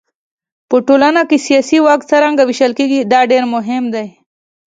[0.69, 4.07] په ټولنه کې سیاسي واک څرنګه وېشل کېږي دا ډېر مهم دی.